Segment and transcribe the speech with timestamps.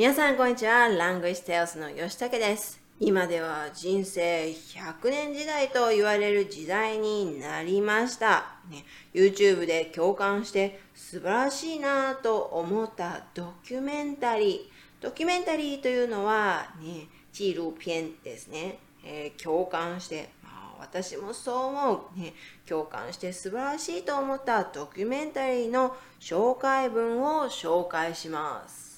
[0.00, 0.88] 皆さんこんにちは。
[0.88, 2.80] ラングイステオスの吉武です。
[2.98, 8.46] 今では人生100年時代と言われる時代になりました。
[8.70, 15.02] ね、YouTube で共感して素晴らしいなと思ったドキュメンタリー。
[15.02, 18.78] ドキュメンタリーというのは、ね、紀录片ですね。
[19.04, 20.48] えー、共感して、ま
[20.78, 22.32] あ、私もそう思う、ね。
[22.66, 28.89] 共感して素晴らしいと思ったドキュメンタリーの紹介文を紹介します。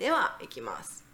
[0.00, 1.04] では、いきます。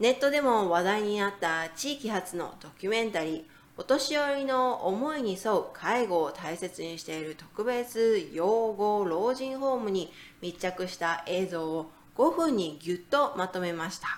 [0.00, 3.44] ネットでも話題になった地域発のドキュメンタリー、
[3.76, 14.08] お年寄りの思いに沿う介護を大切にしている特別養護老人ホームに密着した映像を5分にぎゅっとまとめました。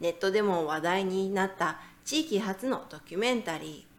[0.00, 3.89] ネットでも話題になった地域発のドキュメンタリー、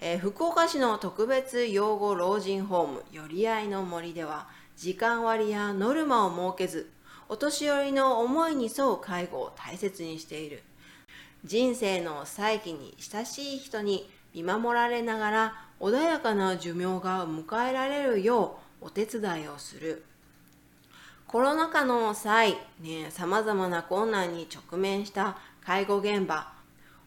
[0.00, 6.88] えー、福岡市の特別養護老人ホーム寄り合いの森では時間割やノルマを設けず
[7.28, 10.62] お年寄りの思いに沿う介護を大切にしている。
[11.44, 20.04] 人生の再起に親しい人に見守られながら穏やかな寿命が迎えられるようお手伝いをする。
[21.26, 26.52] コロナ禍の際、ね、様々な困難に直面した介護現場。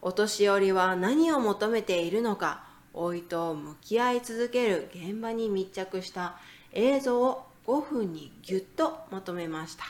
[0.02, 6.38] お年寄りは何を求めているのか老いと向き合い続ける現場に密着した
[6.74, 9.84] 映像を5分にぎゅっとまとめました。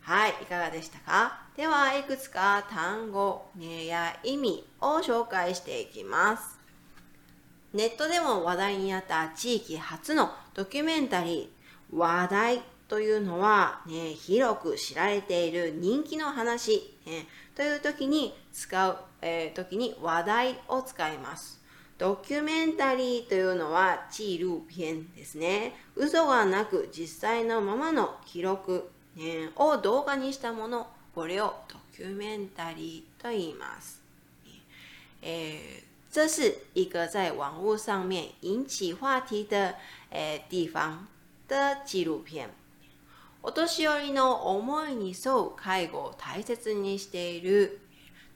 [0.00, 1.42] はい、いかがでしたか？
[1.56, 6.58] では、いくつか単語、ねや意味を紹介していきます。
[7.72, 21.61] ネットでも話題になった地域初のドキュメンタリー、話題というのは、ね、広く知られている人気の話、ね、という時に使う、えー、時に話題を使います。
[21.98, 25.74] ドキュメンタリーというのはチール片ですね。
[25.94, 34.02] 嘘がなく実際のままの記録、ね、を動画にしたもの、これをドキュメンタリーと言います。
[35.20, 39.76] え这是一个在网络上面引起话题的、
[40.10, 41.06] え地方
[41.48, 42.50] 的纪录片。
[43.44, 47.80] お年寄りの思いに沿う介護を大切にしている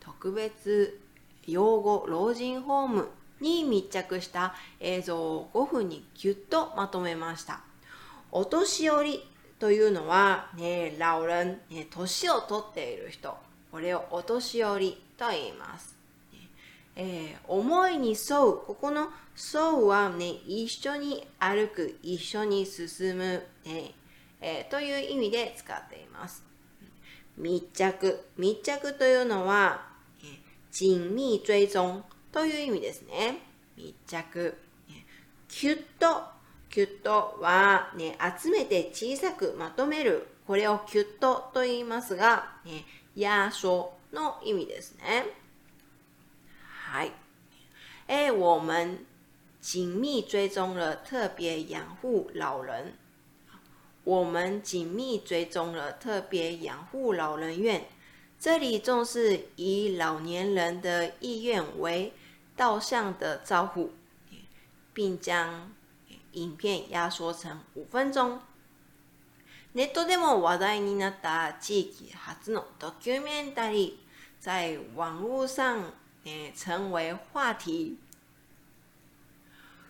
[0.00, 1.00] 特別
[1.47, 3.09] 養護老人ホーム
[3.41, 7.60] に密着した映像を5分にぎゅっとまとめました。
[8.32, 9.22] お年寄り
[9.58, 13.36] というのは、ね、老人、ね、年を取っている人、
[13.70, 15.97] これをお年寄りと言います。
[16.98, 19.10] えー、思いに沿う、ここの
[19.54, 23.94] 沿うはね、一緒に歩く、一緒に進む、ね
[24.41, 26.42] えー、という意味で使っています。
[27.36, 29.86] 密着、密着というのは、
[30.72, 32.03] 緊密追踪
[32.36, 33.38] という意味ですね。
[33.78, 34.54] 密着。
[35.48, 36.22] キュッと、
[36.69, 40.26] キュッとは、ね、集めて小さくまとめる。
[40.47, 42.84] これをキュッとと言いますが、ね、
[43.16, 45.24] 压縮の意味ですね。
[46.91, 47.12] はい。
[48.06, 49.06] え、我们
[49.62, 52.98] 紧密追踪了特别养护老人。
[54.04, 57.86] 我们紧密追踪了特别养护老人院。
[58.38, 62.12] 这里重视以老年人的意愿为
[62.56, 63.93] 导向的招呼，
[64.94, 65.71] 并将
[66.33, 68.41] 影片压缩成五分钟。
[69.75, 75.93] ネットでも話題になった地域初のドキュメンタリー，在网络上
[76.25, 77.97] え成为話題。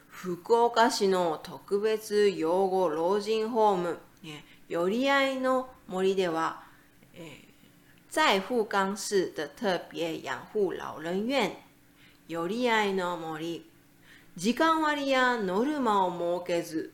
[0.08, 3.98] 福岡市の特別養護老人ホーム、
[4.68, 6.64] 寄り合いの森では、
[8.08, 11.52] 在富冈市的特別養護老人院。
[12.28, 13.64] 寄り合いの森。
[14.36, 16.92] 時間割やノルマを設けず、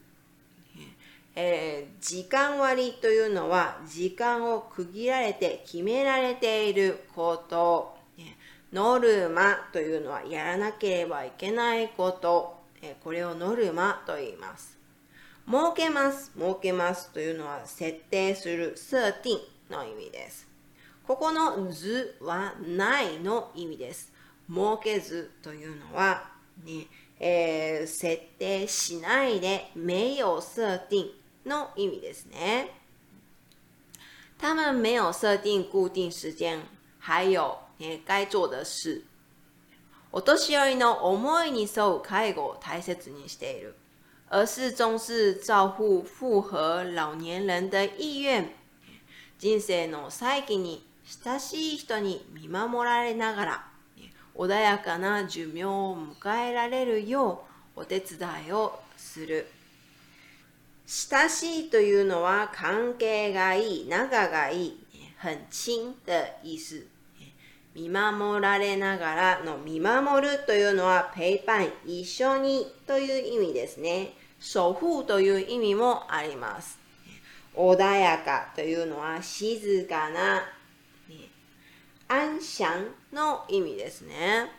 [1.34, 7.97] えー、時間割というのは時間を区切られて決められていること。
[8.72, 12.60] ノルマというのはやらなければいけないこと。
[13.03, 14.79] これをノルマと言います。
[15.46, 16.31] 設けます。
[16.38, 19.31] 設けますというのは設定する、設定
[19.70, 20.46] の意味です。
[21.06, 24.12] ここの図はないの意味です。
[24.52, 26.31] 設けずというのは、
[26.64, 26.87] ね
[27.19, 31.06] えー、設定しないで没有设定
[31.46, 32.69] の意味ですね。
[34.38, 36.60] 他们没有设定固定时间，
[36.99, 39.04] 还有、ね、该做的事。
[40.10, 43.75] お年寄りの思いに沿う介護を大切にしている，
[44.28, 48.50] 而是重视照顾符合老年人的意願。
[49.38, 50.87] 人生の再起に
[51.25, 53.71] 親しい人に見守られながら、
[54.34, 57.44] 穏やかな寿命を迎えられるよ
[57.76, 58.19] うお手伝
[58.49, 59.46] いをする。
[60.87, 64.87] 親しいというのは関係がいい、仲がいい、
[65.17, 66.82] 很親的意思。
[67.75, 74.12] 見守られながらの見守るというのはペイパン一緒にという意味ですね。
[74.55, 76.79] 守護という意味もあります。
[77.55, 80.43] 穏やかというのは静かな、
[82.12, 84.50] 安详の意味ですね。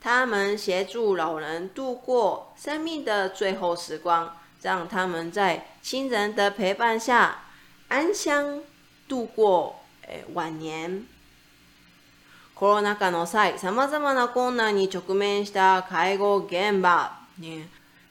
[0.00, 4.30] 他们协助老人度过生命的最后时光，
[4.62, 7.42] 让他们在亲人的陪伴下
[7.88, 8.62] 安详
[9.08, 9.80] 度过、
[10.34, 11.06] 晚年。
[12.54, 17.10] コロナ禍の際、様々な困難に直面した介護現場。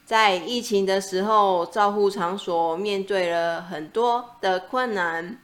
[0.04, 5.38] 在疫情的时候，照护场所面对了很多的困難。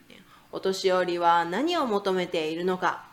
[0.51, 3.05] お年寄りは何を求めているのか？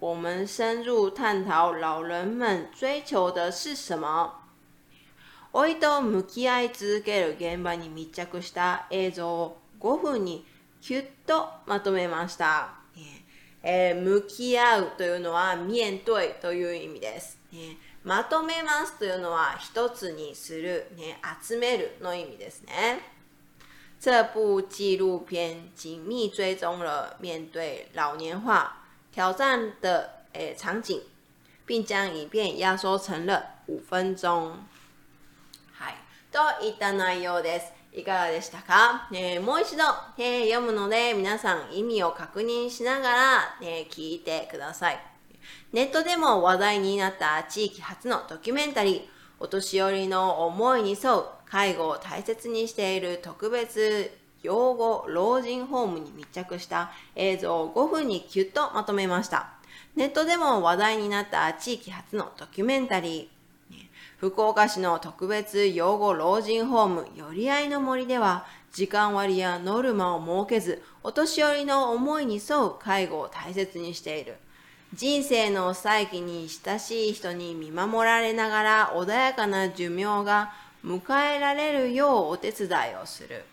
[0.00, 4.32] 我们深入探讨老人们追求的是什么？
[5.52, 10.46] 老いと向き合い続ける現場に密着した映像を5分に
[10.80, 12.70] キュッとまとめました。
[13.62, 17.38] えー、向き合うというのは面对という意味です。
[17.52, 23.17] ね、まとめますというのは一つにする、ね、集めるの意味ですね。
[24.00, 31.02] 这部纪录片紧密追踪了面对老年化挑战的诶场景，
[31.66, 34.64] 并将影片压缩成了五分钟。
[35.72, 35.94] はい、
[36.30, 37.72] といった内容です。
[37.92, 39.82] いかがでしたか、えー、もう一度、
[40.18, 45.00] えー、読むので皆さん意味を確認しながら、えー、聞いてください。
[45.72, 54.10] ネットでも話題になった地域初のドキュメンタリー、お年寄りの思いに沿う介護を大切にしている特別
[54.42, 59.50] 養護老人ホームに密着した映像を5分にキュッとまとめました。
[59.96, 63.76] ネットでも話題になった地域初のドキュメンタリー、
[64.18, 74.36] 福岡市の特別養護老人ホームよりあいの森では、時間割やノルマを設けず、お年寄りの思いに沿う介護を大切にしている。
[74.94, 80.52] 人生の再起に親しい人に見守られながら穏やかな寿命が
[80.84, 82.70] 迎えられるようお手伝い
[83.02, 83.44] をする。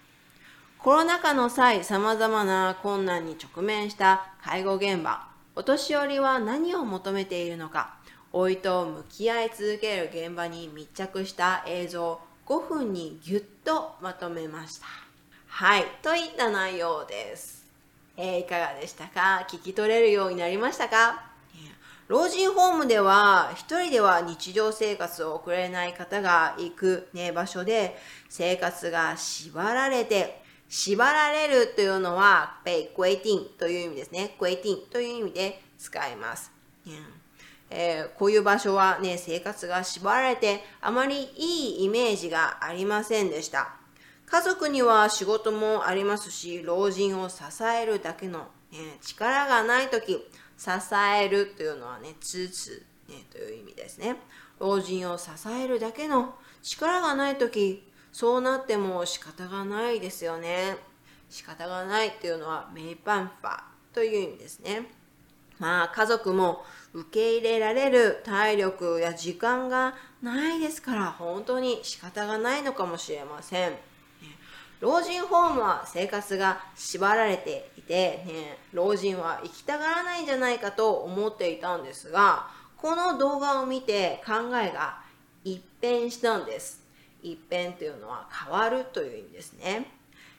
[0.80, 7.96] コロナ禍の際、様々な困難に直面した介護現場、お年寄りは何を求めているのか、
[8.32, 14.86] 老いと向き合い続ける現場に密着した映像5分にぎゅっとまとめました。
[15.48, 17.65] はい、といった内容です。
[18.18, 19.46] えー、いかがでしたか？
[19.50, 21.32] 聞き取れるようになりましたか？
[22.08, 27.98] 老人ホームでは一人では日常生活を送れない方が行く、ね、場所で
[28.30, 34.36] 生活が縛られて縛られるというのは被規定という意味ですね。
[34.40, 36.52] 規定という意味で使います。
[37.72, 43.74] えー、こういう場所はね、生活が縛られてあまりいいイメージがありませんでした。
[44.26, 48.40] 家族には仕事もありますし、老人を支えるだけの、
[48.72, 50.14] ね、力がないとき、
[50.58, 54.18] 支えるというのはね、つつ、ね、という意味ですね。
[54.60, 60.78] 老人を支えるだけの力がないとき、そうなっても仕方がないですよね。
[61.30, 63.60] 仕方がないっていうのは、メイパンファ
[63.94, 64.88] という意味ですね。
[65.60, 73.74] まあ家族も受け入れられる体力や時間がないですから本当に仕方がないのかもしれません。
[74.80, 85.00] 老人ホームは生活が縛られていて、ね、老人は行きたがらないんじゃないかと思っていたんですが、この動画を見て考えが
[85.44, 86.84] 一変したんです。
[87.24, 89.88] 一変というのは変わるという意味ですね。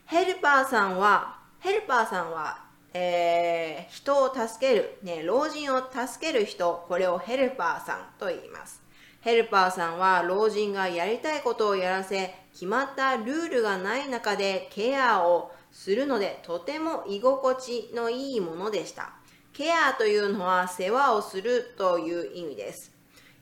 [0.05, 2.67] ヘルパーさんは、ヘルパーさんは
[2.99, 8.81] えー、人を助ける、ね、老人を助ける人、これをヘルパーさんと言います。
[9.27, 19.15] ヘルパーさんは老人がやりたいことをやらせ、決まったルールがない中でケアをするので、とても居心地のいいものでした。
[19.53, 22.93] ケアというのは世話をするという意味です。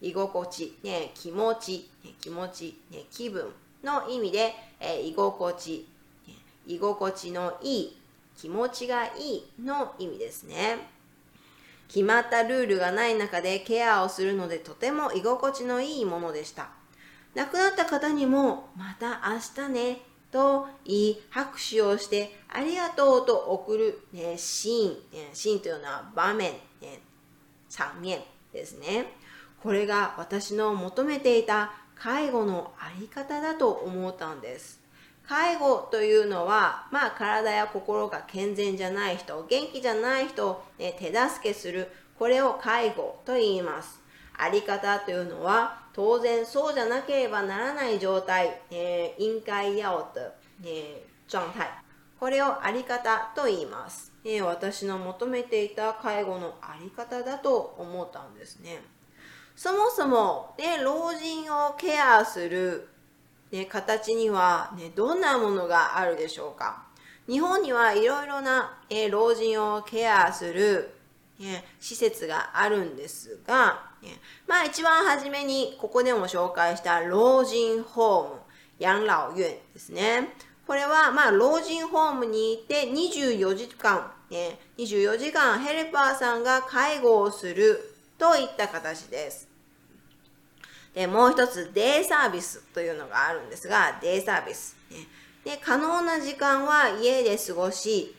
[0.00, 5.86] 居心地、ね、気持ち、ね、気持ち、ね、気分の意味で、え、居心地、
[6.26, 6.34] ね、
[6.66, 7.98] 居心地のいい
[8.38, 10.93] 気持ちがいいの意味ですね。
[11.94, 16.70] 決まったルールがない中でケアをするのでとても居心地のいいものでした。
[17.36, 19.98] 亡くなった方にもまた明日ね
[20.32, 27.00] と言い拍手をしてありがとうと送る、ね、シーン、ね、シーンというのは場面、ね、
[27.70, 28.18] 場面
[28.52, 29.06] ですね。
[29.62, 34.83] これが私の求めていた介護のあり方だと思ったんです。
[35.28, 44.00] 介護というのは、まあ、体や心が健全じゃない人、元気じゃない人を、ね、手助けする、これを介護と言います。
[44.36, 50.20] あり方というのは、当然そうじゃなければならない状態、えー、应该要的、
[50.64, 51.68] えー、状態。
[52.20, 54.42] これをあり方と言います、えー。
[54.42, 58.82] 私の求めていた介護のあり方だと思ったんですね。
[59.56, 62.88] そもそも、ね、老人をケアする、
[63.54, 66.82] ね、形には、ね、どんなものがあるでしょうか
[67.28, 70.92] 日本にはいろいろな、え、老人をケアする、
[71.38, 74.18] ね、施設があるんですが、ね、
[74.48, 78.40] まあ一番初めにここでも紹介した老人ホーム、
[78.80, 80.30] 養老院ですね。
[80.66, 89.53] これはまあ老人ホームにいて24時間、ね、24時間ヘルパーさんが介護をするといった形です。
[90.94, 94.76] で、もう一つ、デイサービスというのがあるんですが、デイサービス。
[95.44, 98.14] で、可能な時間は家で過ごし、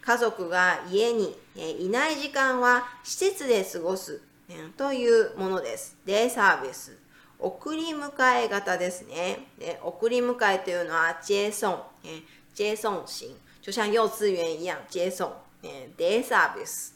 [0.00, 4.20] 家族が家にいない時間は施設で過ごす
[4.76, 5.96] というものです。
[6.04, 6.96] デイサービス。
[7.38, 9.48] 送り迎え型ですね。
[9.58, 11.84] で送り迎えというのは接送、
[12.54, 13.36] 接送型。
[13.60, 15.36] 就像幼稚園一样接送、
[15.96, 16.94] デイサービス。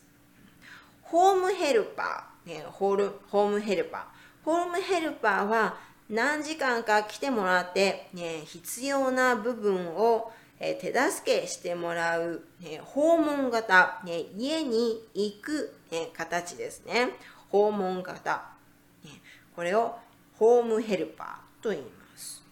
[1.02, 2.70] ホームヘルパー。
[2.70, 4.21] ホルホームヘルパー。
[4.44, 5.76] ホームヘルパーは
[6.08, 17.08] 何時間か来てもらって、ね、必要な部分を、手助けしてもらう、ね、訪問型、ね、家に行く、ね、形ですね。
[17.50, 18.44] 訪問型。
[19.04, 19.10] ね、
[19.56, 19.96] これを
[20.38, 22.44] ホームヘルパーと言います。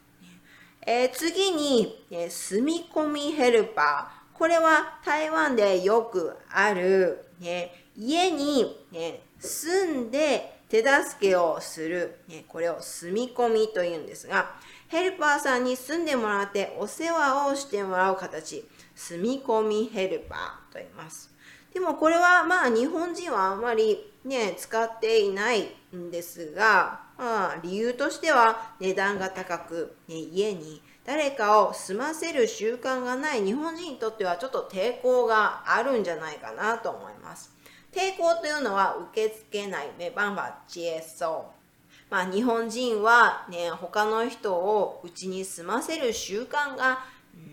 [0.84, 4.36] えー、次に、ね、住み込みヘルパー。
[4.36, 14.54] これは台湾でよくある、ね、家に、ね、住んで手助けをする、ね、これを住み込みというんですが、
[14.88, 21.30] ヘルパーさんに住んでもらってお世話をしてもらう形、住み込みヘルパーと言います。
[21.74, 37.50] でもこれはまあ日本人はあんまりね、使っていないんですが、まあ、理由としては値段が高く、ね、家に誰かを住ませる習慣がない日本人にとってはちょっと抵抗があるんじゃないかなと思います。
[37.92, 41.60] 抵抗というのは受け付けない、没办法接受。
[42.08, 47.04] まあ日本人はね、他の人をうちに住ませる習慣が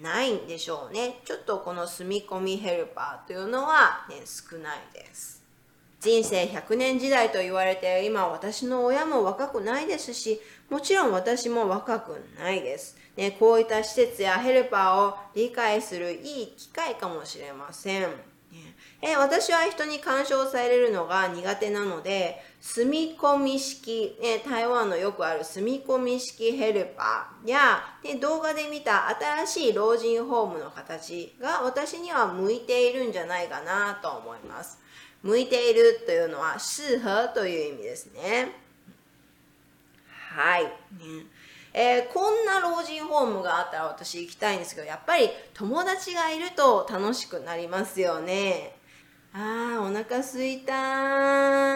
[0.02, 1.20] ないんでしょうね。
[1.26, 5.44] ちょっとこの住み込みヘルパーというのはね、少ないです。
[6.00, 10.40] 人生100年時代と言われて今私の親も若くないですし、
[10.70, 12.98] もちろん私も若くないです。
[13.16, 18.37] ね、こういった施設やヘルパーを理解するいい機会かもしれません。
[19.02, 29.08] え私は人に干渉されるのが苦手なので、住み込み式、ね、台湾のよくある住み込み式ヘルパーや、ね、動画で見た
[29.46, 34.80] 新しい老人ホームの形が私には向いているんじゃないかなと思います。
[35.22, 38.52] 向いているというのは、适合という意味ですね。
[40.36, 40.64] はい。
[40.64, 40.72] ね
[41.74, 48.77] えー、こんな老人ホームがあったら私行きたいんですけど、やっぱり友達がいると楽しくなりますよね。
[49.40, 50.74] あー、お腹すいた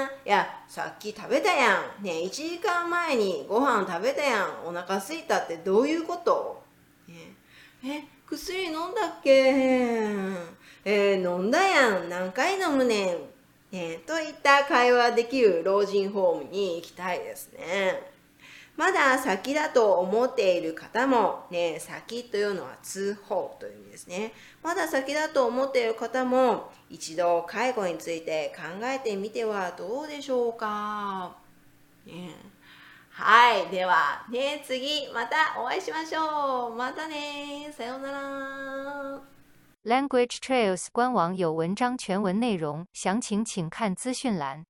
[0.05, 2.03] いや、さっき食べたやん。
[2.03, 4.65] ね1時間前にご飯食べたやん。
[4.65, 6.63] お腹すいたってどういうこと、
[7.07, 7.35] ね、
[7.85, 9.29] え、薬飲んだっけ？
[10.83, 12.09] えー、飲んだやん。
[12.09, 13.17] 何回飲むねん？
[13.71, 18.10] ね、といった会話できる老人ホームに行きたいですね。
[18.77, 24.33] まだ先だと思っている方も、ね、先というのは通報という意味ですね。
[24.63, 31.35] まだ先だと思っている方も、一度介護について考えてみてはどうでしょうか。
[32.05, 32.35] ね、
[33.11, 33.67] はい。
[33.67, 36.75] では、ね、次、またお会いしましょう。
[36.75, 37.71] またね。
[37.77, 39.21] さようなら。
[39.83, 44.65] Language Trails 官网有文章全文内容，详情请看资讯栏。